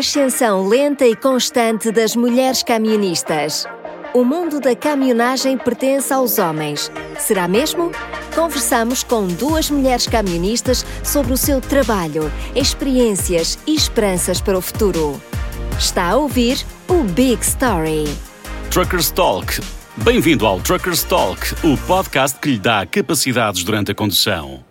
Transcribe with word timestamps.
ascensão 0.00 0.66
lenta 0.66 1.06
e 1.06 1.14
constante 1.14 1.92
das 1.92 2.16
mulheres 2.16 2.62
camionistas. 2.62 3.66
O 4.14 4.24
mundo 4.24 4.58
da 4.58 4.74
caminhonagem 4.74 5.56
pertence 5.56 6.12
aos 6.12 6.38
homens. 6.38 6.90
Será 7.18 7.46
mesmo? 7.46 7.92
Conversamos 8.34 9.04
com 9.04 9.26
duas 9.26 9.70
mulheres 9.70 10.06
camionistas 10.06 10.84
sobre 11.04 11.34
o 11.34 11.36
seu 11.36 11.60
trabalho, 11.60 12.32
experiências 12.56 13.58
e 13.66 13.74
esperanças 13.74 14.40
para 14.40 14.58
o 14.58 14.62
futuro. 14.62 15.20
Está 15.78 16.10
a 16.10 16.16
ouvir 16.16 16.64
o 16.88 17.02
Big 17.02 17.42
Story. 17.42 18.04
Truckers 18.70 19.10
Talk. 19.10 19.60
Bem-vindo 19.98 20.46
ao 20.46 20.60
Truckers 20.60 21.04
Talk, 21.04 21.40
o 21.62 21.76
podcast 21.86 22.38
que 22.40 22.52
lhe 22.52 22.58
dá 22.58 22.86
capacidades 22.86 23.62
durante 23.62 23.92
a 23.92 23.94
condução. 23.94 24.69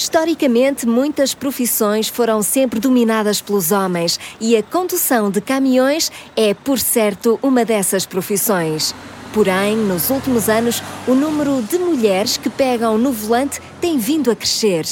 Historicamente, 0.00 0.86
muitas 0.86 1.34
profissões 1.34 2.08
foram 2.08 2.40
sempre 2.40 2.80
dominadas 2.80 3.42
pelos 3.42 3.70
homens 3.70 4.18
e 4.40 4.56
a 4.56 4.62
condução 4.62 5.30
de 5.30 5.42
caminhões 5.42 6.10
é, 6.34 6.54
por 6.54 6.78
certo, 6.78 7.38
uma 7.42 7.66
dessas 7.66 8.06
profissões. 8.06 8.94
Porém, 9.34 9.76
nos 9.76 10.08
últimos 10.08 10.48
anos, 10.48 10.82
o 11.06 11.14
número 11.14 11.60
de 11.60 11.78
mulheres 11.78 12.38
que 12.38 12.48
pegam 12.48 12.96
no 12.96 13.12
volante 13.12 13.60
tem 13.78 13.98
vindo 13.98 14.30
a 14.30 14.34
crescer. 14.34 14.86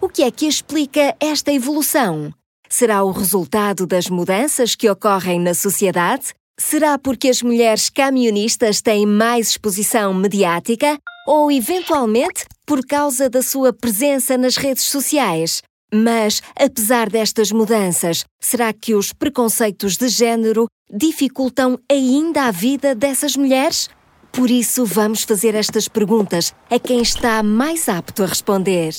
O 0.00 0.08
que 0.08 0.22
é 0.22 0.30
que 0.30 0.46
explica 0.46 1.16
esta 1.18 1.52
evolução? 1.52 2.32
Será 2.68 3.02
o 3.02 3.10
resultado 3.10 3.84
das 3.88 4.08
mudanças 4.08 4.76
que 4.76 4.88
ocorrem 4.88 5.40
na 5.40 5.52
sociedade? 5.52 6.32
Será 6.56 6.96
porque 6.96 7.28
as 7.28 7.42
mulheres 7.42 7.90
camionistas 7.90 8.80
têm 8.80 9.04
mais 9.04 9.50
exposição 9.50 10.14
mediática? 10.14 10.96
Ou, 11.26 11.50
eventualmente, 11.50 12.44
por 12.64 12.86
causa 12.86 13.28
da 13.28 13.42
sua 13.42 13.72
presença 13.72 14.38
nas 14.38 14.56
redes 14.56 14.84
sociais? 14.84 15.62
Mas, 15.92 16.40
apesar 16.56 17.10
destas 17.10 17.50
mudanças, 17.50 18.24
será 18.40 18.72
que 18.72 18.94
os 18.94 19.12
preconceitos 19.12 19.96
de 19.96 20.06
género 20.06 20.66
dificultam 20.88 21.76
ainda 21.90 22.44
a 22.44 22.50
vida 22.52 22.94
dessas 22.94 23.36
mulheres? 23.36 23.88
Por 24.30 24.48
isso, 24.48 24.84
vamos 24.84 25.24
fazer 25.24 25.56
estas 25.56 25.88
perguntas 25.88 26.54
a 26.70 26.78
quem 26.78 27.02
está 27.02 27.42
mais 27.42 27.88
apto 27.88 28.22
a 28.22 28.26
responder. 28.26 28.94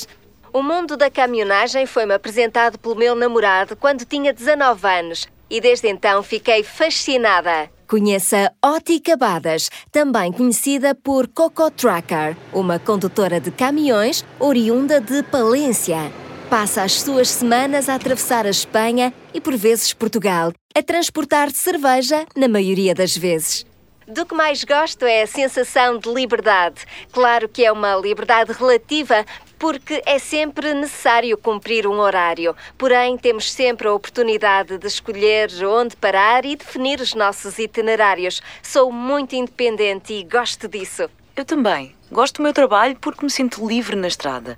O 0.51 0.61
mundo 0.61 0.97
da 0.97 1.09
caminhonagem 1.09 1.85
foi-me 1.85 2.13
apresentado 2.13 2.77
pelo 2.77 2.95
meu 2.95 3.15
namorado 3.15 3.77
quando 3.77 4.03
tinha 4.03 4.33
19 4.33 4.87
anos 4.87 5.34
e 5.49 5.61
desde 5.61 5.87
então 5.87 6.21
fiquei 6.23 6.63
fascinada. 6.63 7.69
Conheça 7.87 8.51
Oti 8.63 8.99
Cabadas, 8.99 9.69
também 9.91 10.31
conhecida 10.31 10.95
por 10.95 11.27
Coco 11.27 11.69
Tracker, 11.69 12.35
uma 12.51 12.79
condutora 12.79 13.39
de 13.39 13.51
caminhões 13.51 14.25
oriunda 14.39 14.99
de 14.99 15.21
Palência. 15.23 16.11
Passa 16.49 16.83
as 16.83 17.01
suas 17.01 17.29
semanas 17.29 17.87
a 17.87 17.95
atravessar 17.95 18.45
a 18.45 18.49
Espanha 18.49 19.13
e 19.33 19.41
por 19.41 19.55
vezes 19.55 19.93
Portugal, 19.93 20.51
a 20.73 20.81
transportar 20.81 21.51
cerveja 21.51 22.25
na 22.35 22.47
maioria 22.47 22.95
das 22.95 23.15
vezes. 23.15 23.65
Do 24.07 24.23
que 24.23 24.35
mais 24.35 24.63
gosto 24.63 25.03
é 25.03 25.23
a 25.23 25.27
sensação 25.27 25.97
de 25.97 26.07
liberdade. 26.13 26.85
Claro 27.11 27.49
que 27.49 27.65
é 27.65 27.71
uma 27.71 27.95
liberdade 27.95 28.51
relativa, 28.51 29.25
porque 29.57 30.01
é 30.05 30.19
sempre 30.19 30.73
necessário 30.73 31.37
cumprir 31.37 31.87
um 31.87 31.99
horário. 31.99 32.55
Porém, 32.77 33.17
temos 33.17 33.51
sempre 33.51 33.87
a 33.87 33.93
oportunidade 33.93 34.77
de 34.77 34.87
escolher 34.87 35.49
onde 35.65 35.95
parar 35.95 36.45
e 36.45 36.55
definir 36.55 36.99
os 36.99 37.13
nossos 37.13 37.57
itinerários. 37.59 38.41
Sou 38.61 38.91
muito 38.91 39.35
independente 39.35 40.13
e 40.13 40.23
gosto 40.23 40.67
disso. 40.67 41.09
Eu 41.35 41.43
também. 41.43 41.95
Gosto 42.11 42.37
do 42.37 42.43
meu 42.43 42.53
trabalho 42.53 42.97
porque 42.99 43.25
me 43.25 43.31
sinto 43.31 43.67
livre 43.67 43.95
na 43.95 44.07
estrada. 44.07 44.57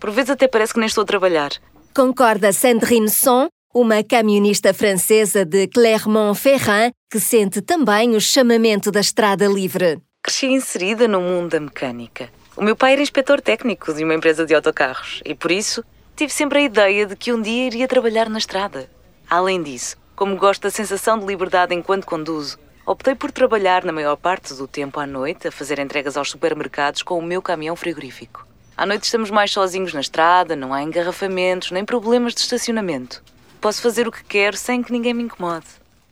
Por 0.00 0.10
vezes 0.10 0.30
até 0.30 0.46
parece 0.46 0.72
que 0.72 0.78
nem 0.78 0.86
estou 0.86 1.02
a 1.02 1.06
trabalhar. 1.06 1.50
Concorda 1.94 2.52
Sandrine 2.52 3.10
Son, 3.10 3.48
uma 3.74 4.02
camionista 4.02 4.72
francesa 4.72 5.44
de 5.44 5.66
Clermont-Ferrand 5.66 6.92
que 7.10 7.18
sente 7.18 7.60
também 7.60 8.14
o 8.14 8.20
chamamento 8.20 8.90
da 8.90 9.00
estrada 9.00 9.46
livre. 9.46 10.00
Cresci 10.22 10.46
inserida 10.46 11.08
no 11.08 11.20
mundo 11.20 11.50
da 11.50 11.60
mecânica. 11.60 12.30
O 12.58 12.64
meu 12.64 12.74
pai 12.74 12.94
era 12.94 13.00
inspetor 13.00 13.40
técnico 13.40 13.94
de 13.94 14.02
uma 14.02 14.14
empresa 14.14 14.44
de 14.44 14.52
autocarros 14.52 15.22
e, 15.24 15.32
por 15.32 15.52
isso, 15.52 15.84
tive 16.16 16.32
sempre 16.32 16.58
a 16.58 16.62
ideia 16.62 17.06
de 17.06 17.14
que 17.14 17.32
um 17.32 17.40
dia 17.40 17.68
iria 17.68 17.86
trabalhar 17.86 18.28
na 18.28 18.38
estrada. 18.38 18.90
Além 19.30 19.62
disso, 19.62 19.96
como 20.16 20.34
gosto 20.36 20.62
da 20.62 20.70
sensação 20.70 21.20
de 21.20 21.24
liberdade 21.24 21.72
enquanto 21.72 22.04
conduzo, 22.04 22.58
optei 22.84 23.14
por 23.14 23.30
trabalhar 23.30 23.84
na 23.84 23.92
maior 23.92 24.16
parte 24.16 24.52
do 24.54 24.66
tempo 24.66 24.98
à 24.98 25.06
noite 25.06 25.46
a 25.46 25.52
fazer 25.52 25.78
entregas 25.78 26.16
aos 26.16 26.32
supermercados 26.32 27.04
com 27.04 27.16
o 27.16 27.22
meu 27.22 27.40
caminhão 27.40 27.76
frigorífico. 27.76 28.44
À 28.76 28.84
noite 28.84 29.04
estamos 29.04 29.30
mais 29.30 29.52
sozinhos 29.52 29.94
na 29.94 30.00
estrada, 30.00 30.56
não 30.56 30.74
há 30.74 30.82
engarrafamentos 30.82 31.70
nem 31.70 31.84
problemas 31.84 32.34
de 32.34 32.40
estacionamento. 32.40 33.22
Posso 33.60 33.80
fazer 33.80 34.08
o 34.08 34.12
que 34.12 34.24
quero 34.24 34.56
sem 34.56 34.82
que 34.82 34.90
ninguém 34.90 35.14
me 35.14 35.22
incomode. 35.22 35.66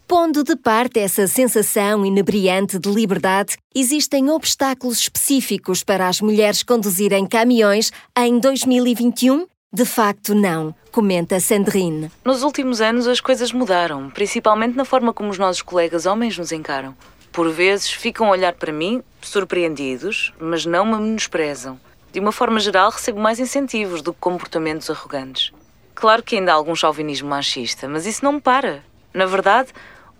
Pondo 0.08 0.44
de 0.44 0.54
parte 0.54 1.00
essa 1.00 1.26
sensação 1.26 2.06
inebriante 2.06 2.78
de 2.78 2.88
liberdade, 2.88 3.56
existem 3.74 4.30
obstáculos 4.30 5.00
específicos 5.00 5.82
para 5.82 6.06
as 6.06 6.20
mulheres 6.20 6.62
conduzirem 6.62 7.26
caminhões 7.26 7.90
em 8.16 8.38
2021? 8.38 9.48
De 9.72 9.84
facto, 9.84 10.32
não, 10.32 10.72
comenta 10.92 11.40
Sandrine. 11.40 12.08
Nos 12.24 12.44
últimos 12.44 12.80
anos 12.80 13.08
as 13.08 13.20
coisas 13.20 13.50
mudaram, 13.50 14.08
principalmente 14.08 14.76
na 14.76 14.84
forma 14.84 15.12
como 15.12 15.28
os 15.28 15.38
nossos 15.38 15.60
colegas 15.60 16.06
homens 16.06 16.38
nos 16.38 16.52
encaram. 16.52 16.96
Por 17.32 17.50
vezes 17.50 17.90
ficam 17.90 18.28
a 18.28 18.30
olhar 18.30 18.52
para 18.52 18.72
mim, 18.72 19.02
surpreendidos, 19.20 20.32
mas 20.38 20.64
não 20.64 20.86
me 20.86 20.96
menosprezam. 21.00 21.80
De 22.12 22.20
uma 22.20 22.30
forma 22.30 22.60
geral, 22.60 22.90
recebo 22.90 23.18
mais 23.18 23.40
incentivos 23.40 24.02
do 24.02 24.12
que 24.12 24.20
comportamentos 24.20 24.88
arrogantes. 24.88 25.52
Claro 25.96 26.22
que 26.22 26.36
ainda 26.36 26.52
há 26.52 26.54
algum 26.54 26.76
chauvinismo 26.76 27.28
machista, 27.28 27.88
mas 27.88 28.06
isso 28.06 28.24
não 28.24 28.34
me 28.34 28.40
para. 28.40 28.84
Na 29.12 29.24
verdade, 29.24 29.70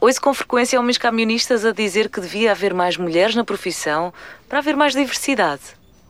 ouço 0.00 0.20
com 0.20 0.34
frequência 0.34 0.78
homens 0.78 0.98
camionistas 0.98 1.64
a 1.64 1.72
dizer 1.72 2.08
que 2.08 2.20
devia 2.20 2.52
haver 2.52 2.74
mais 2.74 2.96
mulheres 2.96 3.34
na 3.34 3.44
profissão 3.44 4.12
para 4.48 4.58
haver 4.58 4.76
mais 4.76 4.94
diversidade. 4.94 5.62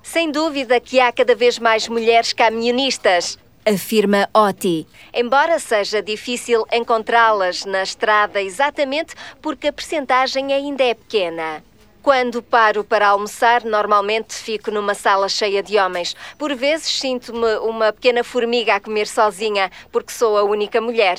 Sem 0.02 0.30
dúvida 0.30 0.78
que 0.80 1.00
há 1.00 1.12
cada 1.12 1.34
vez 1.34 1.58
mais 1.58 1.88
mulheres 1.88 2.32
camionistas, 2.32 3.38
afirma 3.66 4.28
Oti. 4.32 4.86
Embora 5.12 5.58
seja 5.58 6.00
difícil 6.00 6.64
encontrá-las 6.72 7.64
na 7.64 7.82
estrada 7.82 8.40
exatamente 8.40 9.14
porque 9.42 9.68
a 9.68 9.72
percentagem 9.72 10.52
ainda 10.52 10.84
é 10.84 10.94
pequena. 10.94 11.62
Quando 12.00 12.40
paro 12.40 12.84
para 12.84 13.08
almoçar, 13.08 13.64
normalmente 13.64 14.34
fico 14.34 14.70
numa 14.70 14.94
sala 14.94 15.28
cheia 15.28 15.60
de 15.60 15.76
homens. 15.76 16.14
Por 16.38 16.54
vezes 16.54 16.86
sinto-me 16.86 17.56
uma 17.56 17.92
pequena 17.92 18.22
formiga 18.22 18.76
a 18.76 18.80
comer 18.80 19.08
sozinha, 19.08 19.72
porque 19.90 20.12
sou 20.12 20.38
a 20.38 20.44
única 20.44 20.80
mulher. 20.80 21.18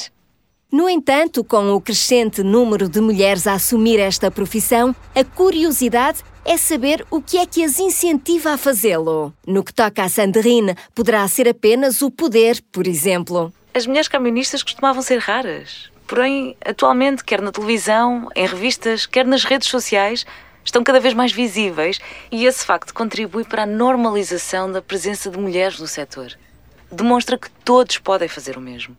No 0.69 0.89
entanto, 0.89 1.45
com 1.45 1.71
o 1.71 1.79
crescente 1.79 2.43
número 2.43 2.89
de 2.89 2.99
mulheres 2.99 3.47
a 3.47 3.53
assumir 3.53 4.01
esta 4.01 4.29
profissão, 4.29 4.93
a 5.15 5.23
curiosidade 5.23 6.19
é 6.43 6.57
saber 6.57 7.05
o 7.09 7.21
que 7.21 7.37
é 7.37 7.45
que 7.45 7.63
as 7.63 7.79
incentiva 7.79 8.51
a 8.51 8.57
fazê-lo. 8.57 9.33
No 9.47 9.63
que 9.63 9.73
toca 9.73 10.03
a 10.03 10.09
Sandrine, 10.09 10.75
poderá 10.93 11.25
ser 11.29 11.47
apenas 11.47 12.01
o 12.01 12.11
poder, 12.11 12.61
por 12.69 12.85
exemplo. 12.85 13.53
As 13.73 13.87
mulheres 13.87 14.09
camionistas 14.09 14.61
costumavam 14.61 15.01
ser 15.01 15.19
raras. 15.19 15.89
Porém, 16.05 16.57
atualmente, 16.65 17.23
quer 17.23 17.41
na 17.41 17.53
televisão, 17.53 18.27
em 18.35 18.45
revistas, 18.45 19.05
quer 19.05 19.25
nas 19.25 19.45
redes 19.45 19.69
sociais, 19.69 20.25
estão 20.65 20.83
cada 20.83 20.99
vez 20.99 21.13
mais 21.13 21.31
visíveis 21.31 21.97
e 22.29 22.45
esse 22.45 22.65
facto 22.65 22.93
contribui 22.93 23.45
para 23.45 23.63
a 23.63 23.65
normalização 23.65 24.69
da 24.69 24.81
presença 24.81 25.29
de 25.29 25.39
mulheres 25.39 25.79
no 25.79 25.87
setor. 25.87 26.37
Demonstra 26.91 27.37
que 27.37 27.49
todos 27.63 27.97
podem 27.99 28.27
fazer 28.27 28.57
o 28.57 28.61
mesmo. 28.61 28.97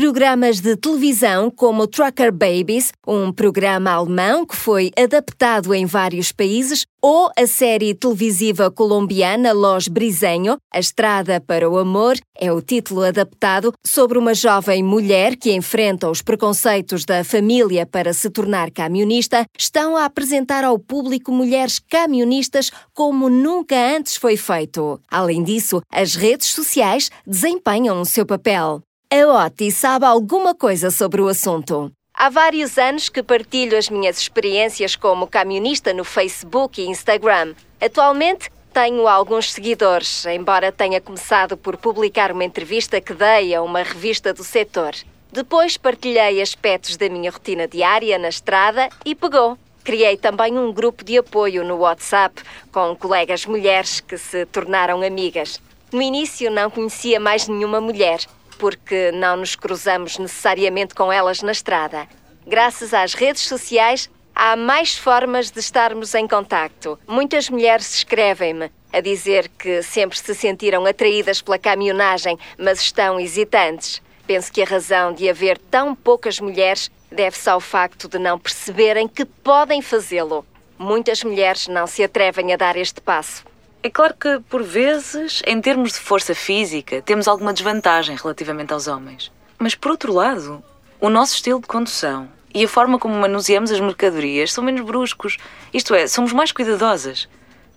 Programas 0.00 0.60
de 0.60 0.76
televisão 0.76 1.50
como 1.50 1.86
Trucker 1.86 2.32
Babies, 2.32 2.90
um 3.06 3.30
programa 3.30 3.90
alemão 3.90 4.46
que 4.46 4.56
foi 4.56 4.90
adaptado 4.96 5.74
em 5.74 5.84
vários 5.84 6.32
países, 6.32 6.86
ou 7.02 7.30
a 7.38 7.46
série 7.46 7.94
televisiva 7.94 8.70
colombiana 8.70 9.52
Los 9.52 9.88
Briseño, 9.88 10.56
A 10.72 10.80
Estrada 10.80 11.38
para 11.38 11.68
o 11.68 11.76
Amor, 11.76 12.16
é 12.34 12.50
o 12.50 12.62
título 12.62 13.02
adaptado 13.02 13.74
sobre 13.86 14.16
uma 14.16 14.32
jovem 14.32 14.82
mulher 14.82 15.36
que 15.36 15.52
enfrenta 15.52 16.08
os 16.08 16.22
preconceitos 16.22 17.04
da 17.04 17.22
família 17.22 17.84
para 17.84 18.14
se 18.14 18.30
tornar 18.30 18.70
camionista, 18.70 19.44
estão 19.58 19.98
a 19.98 20.06
apresentar 20.06 20.64
ao 20.64 20.78
público 20.78 21.30
mulheres 21.30 21.78
camionistas 21.78 22.70
como 22.94 23.28
nunca 23.28 23.76
antes 23.76 24.16
foi 24.16 24.38
feito. 24.38 24.98
Além 25.10 25.42
disso, 25.42 25.82
as 25.92 26.14
redes 26.14 26.48
sociais 26.48 27.10
desempenham 27.26 28.00
o 28.00 28.06
seu 28.06 28.24
papel. 28.24 28.80
A 29.12 29.44
Oti 29.44 29.72
sabe 29.72 30.06
alguma 30.06 30.54
coisa 30.54 30.88
sobre 30.88 31.20
o 31.20 31.26
assunto. 31.26 31.90
Há 32.14 32.28
vários 32.28 32.78
anos 32.78 33.08
que 33.08 33.24
partilho 33.24 33.76
as 33.76 33.90
minhas 33.90 34.16
experiências 34.18 34.94
como 34.94 35.26
camionista 35.26 35.92
no 35.92 36.04
Facebook 36.04 36.80
e 36.80 36.86
Instagram. 36.86 37.56
Atualmente 37.80 38.48
tenho 38.72 39.08
alguns 39.08 39.52
seguidores, 39.52 40.24
embora 40.26 40.70
tenha 40.70 41.00
começado 41.00 41.56
por 41.56 41.76
publicar 41.76 42.30
uma 42.30 42.44
entrevista 42.44 43.00
que 43.00 43.12
dei 43.12 43.52
a 43.52 43.60
uma 43.62 43.82
revista 43.82 44.32
do 44.32 44.44
setor. 44.44 44.92
Depois 45.32 45.76
partilhei 45.76 46.40
aspectos 46.40 46.96
da 46.96 47.08
minha 47.08 47.32
rotina 47.32 47.66
diária 47.66 48.16
na 48.16 48.28
estrada 48.28 48.88
e 49.04 49.16
pegou. 49.16 49.58
Criei 49.82 50.16
também 50.16 50.56
um 50.56 50.72
grupo 50.72 51.02
de 51.02 51.18
apoio 51.18 51.64
no 51.64 51.78
WhatsApp 51.78 52.40
com 52.70 52.94
colegas 52.94 53.44
mulheres 53.44 53.98
que 53.98 54.16
se 54.16 54.46
tornaram 54.46 55.02
amigas. 55.02 55.60
No 55.92 56.00
início 56.00 56.48
não 56.48 56.70
conhecia 56.70 57.18
mais 57.18 57.48
nenhuma 57.48 57.80
mulher, 57.80 58.20
porque 58.60 59.10
não 59.10 59.38
nos 59.38 59.56
cruzamos 59.56 60.18
necessariamente 60.18 60.94
com 60.94 61.10
elas 61.10 61.42
na 61.42 61.50
estrada. 61.50 62.06
Graças 62.46 62.92
às 62.92 63.14
redes 63.14 63.48
sociais, 63.48 64.10
há 64.34 64.54
mais 64.54 64.96
formas 64.98 65.50
de 65.50 65.58
estarmos 65.58 66.14
em 66.14 66.28
contacto. 66.28 66.98
Muitas 67.08 67.48
mulheres 67.48 67.94
escrevem-me 67.94 68.70
a 68.92 69.00
dizer 69.00 69.48
que 69.48 69.82
sempre 69.82 70.18
se 70.18 70.34
sentiram 70.34 70.84
atraídas 70.84 71.40
pela 71.40 71.58
caminhonagem, 71.58 72.38
mas 72.58 72.80
estão 72.80 73.18
hesitantes. 73.18 74.02
Penso 74.26 74.52
que 74.52 74.62
a 74.62 74.66
razão 74.66 75.12
de 75.12 75.28
haver 75.28 75.56
tão 75.56 75.94
poucas 75.94 76.38
mulheres 76.38 76.90
deve-se 77.10 77.48
ao 77.48 77.60
facto 77.60 78.08
de 78.08 78.18
não 78.18 78.38
perceberem 78.38 79.08
que 79.08 79.24
podem 79.24 79.80
fazê-lo. 79.80 80.44
Muitas 80.78 81.24
mulheres 81.24 81.66
não 81.66 81.86
se 81.86 82.04
atrevem 82.04 82.52
a 82.52 82.56
dar 82.56 82.76
este 82.76 83.00
passo. 83.00 83.49
É 83.82 83.88
claro 83.88 84.14
que, 84.14 84.40
por 84.40 84.62
vezes, 84.62 85.42
em 85.46 85.58
termos 85.58 85.92
de 85.92 86.00
força 86.00 86.34
física, 86.34 87.00
temos 87.00 87.26
alguma 87.26 87.52
desvantagem 87.52 88.14
relativamente 88.14 88.74
aos 88.74 88.86
homens. 88.86 89.32
Mas, 89.58 89.74
por 89.74 89.90
outro 89.90 90.12
lado, 90.12 90.62
o 91.00 91.08
nosso 91.08 91.34
estilo 91.34 91.60
de 91.60 91.66
condução 91.66 92.28
e 92.54 92.62
a 92.62 92.68
forma 92.68 92.98
como 92.98 93.14
manuseamos 93.14 93.70
as 93.70 93.80
mercadorias 93.80 94.52
são 94.52 94.62
menos 94.62 94.82
bruscos. 94.82 95.38
Isto 95.72 95.94
é, 95.94 96.06
somos 96.06 96.32
mais 96.32 96.52
cuidadosas. 96.52 97.26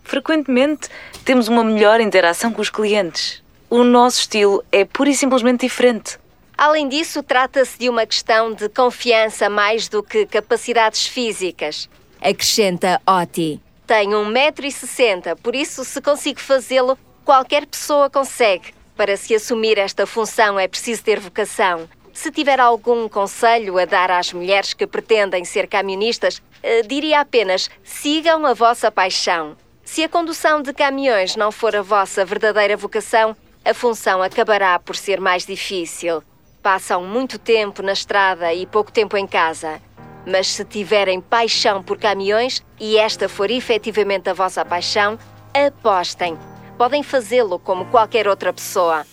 Frequentemente, 0.03 0.89
temos 1.23 1.47
uma 1.47 1.63
melhor 1.63 2.01
interação 2.01 2.51
com 2.51 2.61
os 2.61 2.69
clientes. 2.69 3.41
O 3.69 3.83
nosso 3.85 4.19
estilo 4.19 4.61
é 4.73 4.83
pura 4.83 5.09
e 5.09 5.15
simplesmente 5.15 5.61
diferente. 5.61 6.19
Além 6.57 6.89
disso, 6.89 7.23
trata-se 7.23 7.79
de 7.79 7.87
uma 7.87 8.05
questão 8.05 8.53
de 8.53 8.67
confiança 8.67 9.49
mais 9.49 9.87
do 9.87 10.03
que 10.03 10.25
capacidades 10.25 11.07
físicas. 11.07 11.89
Acrescenta 12.21 13.01
Oti. 13.07 13.61
Tenho 13.93 14.17
1,60m, 14.25 15.35
por 15.35 15.55
isso, 15.55 15.85
se 15.85 16.01
consigo 16.01 16.39
fazê-lo, 16.39 16.97
qualquer 17.23 17.67
pessoa 17.67 18.09
consegue. 18.09 18.73
Para 18.97 19.15
se 19.15 19.35
assumir 19.35 19.77
esta 19.77 20.07
função 20.07 20.59
é 20.59 20.67
preciso 20.67 21.03
ter 21.03 21.19
vocação. 21.19 21.87
Se 22.11 22.31
tiver 22.31 22.59
algum 22.59 23.07
conselho 23.07 23.77
a 23.77 23.85
dar 23.85 24.09
às 24.09 24.33
mulheres 24.33 24.73
que 24.73 24.87
pretendem 24.87 25.45
ser 25.45 25.67
camionistas, 25.67 26.41
eh, 26.63 26.81
diria 26.81 27.19
apenas: 27.19 27.69
sigam 27.83 28.47
a 28.47 28.55
vossa 28.55 28.91
paixão. 28.91 29.55
Se 29.85 30.03
a 30.03 30.09
condução 30.09 30.63
de 30.63 30.73
caminhões 30.73 31.35
não 31.35 31.51
for 31.51 31.75
a 31.75 31.83
vossa 31.83 32.25
verdadeira 32.25 32.75
vocação, 32.75 33.37
a 33.63 33.75
função 33.75 34.23
acabará 34.23 34.79
por 34.79 34.95
ser 34.95 35.21
mais 35.21 35.45
difícil. 35.45 36.23
Passam 36.63 37.05
muito 37.05 37.37
tempo 37.37 37.83
na 37.83 37.93
estrada 37.93 38.51
e 38.55 38.65
pouco 38.65 38.91
tempo 38.91 39.15
em 39.15 39.27
casa. 39.27 39.79
Mas 40.25 40.47
se 40.47 40.63
tiverem 40.63 41.19
paixão 41.19 41.83
por 41.83 41.97
caminhões 41.97 42.63
e 42.79 42.97
esta 42.97 43.27
for 43.27 43.51
efetivamente 43.51 44.29
a 44.29 44.33
vossa 44.33 44.63
paixão, 44.63 45.17
apostem. 45.53 46.37
Podem 46.77 47.03
fazê-lo 47.03 47.59
como 47.59 47.85
qualquer 47.85 48.27
outra 48.27 48.51
pessoa. 48.53 49.05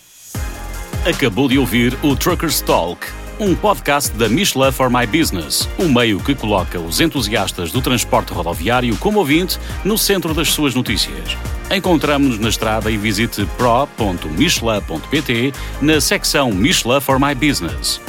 Acabou 1.07 1.47
de 1.47 1.57
ouvir 1.57 1.97
o 2.03 2.15
Truckers 2.15 2.61
Talk, 2.61 3.05
um 3.39 3.55
podcast 3.55 4.15
da 4.17 4.29
Michelin 4.29 4.71
for 4.71 4.87
My 4.89 5.07
Business, 5.07 5.67
o 5.79 5.89
meio 5.89 6.19
que 6.19 6.35
coloca 6.35 6.79
os 6.79 7.01
entusiastas 7.01 7.71
do 7.71 7.81
transporte 7.81 8.31
rodoviário 8.31 8.95
como 8.97 9.17
ouvinte 9.19 9.57
no 9.83 9.97
centro 9.97 10.31
das 10.33 10.49
suas 10.49 10.75
notícias. 10.75 11.35
Encontramos-nos 11.71 12.37
na 12.37 12.49
estrada 12.49 12.91
e 12.91 12.97
visite 12.97 13.45
pro.michelin.pt 13.57 15.53
na 15.81 15.99
secção 15.99 16.51
Michelin 16.51 17.01
for 17.01 17.19
My 17.19 17.33
Business. 17.33 17.99